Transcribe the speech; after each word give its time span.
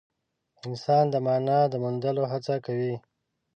انسان 0.65 1.03
د 1.13 1.15
مانا 1.25 1.59
د 1.69 1.73
موندلو 1.83 2.23
هڅه 2.31 2.55
کوي. 2.65 2.95